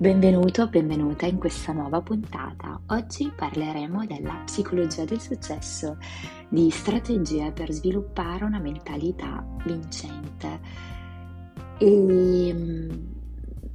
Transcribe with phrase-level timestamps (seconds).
[0.00, 2.80] Benvenuto, benvenuta in questa nuova puntata.
[2.86, 5.98] Oggi parleremo della psicologia del successo,
[6.48, 10.60] di strategie per sviluppare una mentalità vincente.
[11.78, 12.90] E mm,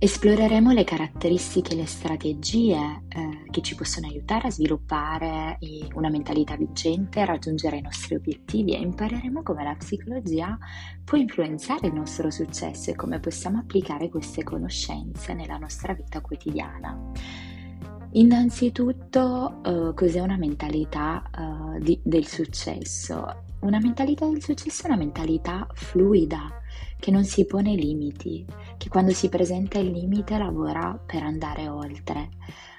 [0.03, 6.09] Esploreremo le caratteristiche e le strategie eh, che ci possono aiutare a sviluppare eh, una
[6.09, 10.57] mentalità vincente, raggiungere i nostri obiettivi e impareremo come la psicologia
[11.03, 17.11] può influenzare il nostro successo e come possiamo applicare queste conoscenze nella nostra vita quotidiana.
[18.15, 23.45] Innanzitutto, eh, cos'è una mentalità eh, di, del successo?
[23.61, 26.61] Una mentalità del successo è una mentalità fluida,
[26.99, 28.45] che non si pone limiti,
[28.77, 32.29] che quando si presenta il limite lavora per andare oltre.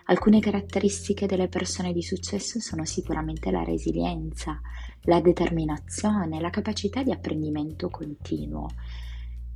[0.05, 4.61] Alcune caratteristiche delle persone di successo sono sicuramente la resilienza,
[5.03, 8.69] la determinazione, la capacità di apprendimento continuo.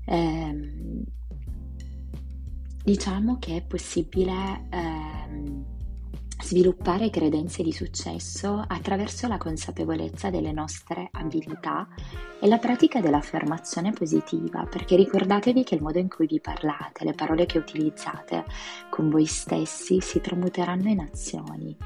[0.07, 1.05] Eh,
[2.83, 5.18] diciamo che è possibile eh,
[6.49, 11.87] sviluppare credenze di successo attraverso la consapevolezza delle nostre abilità
[12.41, 17.13] e la pratica dell'affermazione positiva, perché ricordatevi che il modo in cui vi parlate, le
[17.13, 18.45] parole che utilizzate
[18.89, 21.77] con voi stessi si tramuteranno in azioni.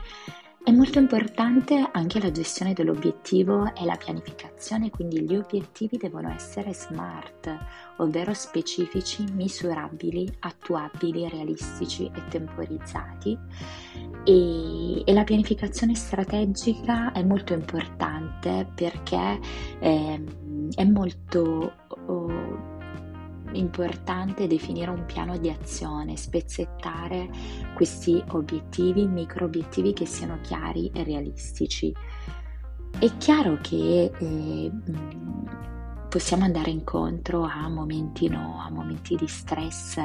[0.64, 6.72] È molto importante anche la gestione dell'obiettivo e la pianificazione, quindi gli obiettivi devono essere
[6.72, 7.52] smart,
[7.96, 13.36] ovvero specifici, misurabili, attuabili, realistici e temporizzati.
[14.22, 19.40] E, e la pianificazione strategica è molto importante perché
[19.80, 20.24] eh,
[20.76, 21.72] è molto...
[22.06, 22.71] Oh,
[23.52, 27.28] importante definire un piano di azione, spezzettare
[27.74, 31.92] questi obiettivi, micro obiettivi che siano chiari e realistici.
[32.98, 34.70] È chiaro che eh,
[36.12, 39.98] possiamo andare incontro a momenti no, a momenti di stress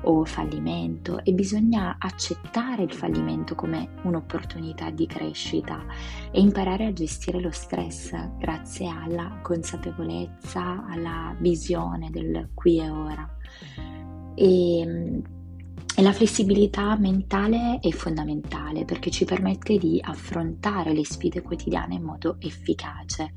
[0.00, 5.86] o fallimento e bisogna accettare il fallimento come un'opportunità di crescita
[6.32, 13.36] e imparare a gestire lo stress grazie alla consapevolezza, alla visione del qui e ora.
[14.34, 15.22] E,
[15.94, 22.02] e la flessibilità mentale è fondamentale perché ci permette di affrontare le sfide quotidiane in
[22.02, 23.32] modo efficace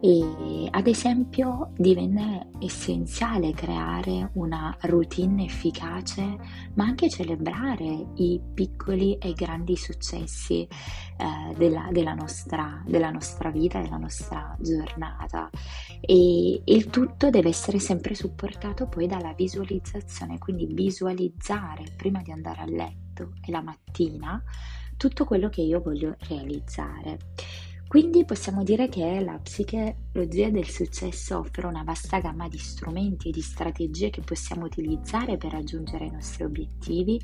[0.00, 6.22] e ad esempio divenne essenziale creare una routine efficace
[6.74, 13.80] ma anche celebrare i piccoli e grandi successi eh, della, della, nostra, della nostra vita,
[13.80, 15.50] della nostra giornata.
[16.00, 22.60] E il tutto deve essere sempre supportato poi dalla visualizzazione quindi visualizzare prima di andare
[22.60, 24.40] a letto e la mattina
[24.96, 27.18] tutto quello che io voglio realizzare
[27.88, 33.32] quindi possiamo dire che la psicologia del successo offre una vasta gamma di strumenti e
[33.32, 37.18] di strategie che possiamo utilizzare per raggiungere i nostri obiettivi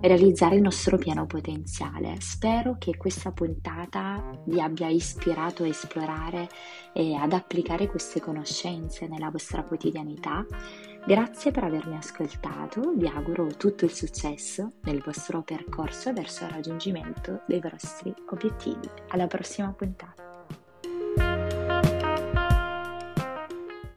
[0.00, 2.16] e realizzare il nostro pieno potenziale.
[2.18, 6.48] Spero che questa puntata vi abbia ispirato a esplorare
[6.92, 10.44] e ad applicare queste conoscenze nella vostra quotidianità
[11.08, 17.44] Grazie per avermi ascoltato, vi auguro tutto il successo nel vostro percorso verso il raggiungimento
[17.46, 18.90] dei vostri obiettivi.
[19.08, 20.27] Alla prossima puntata.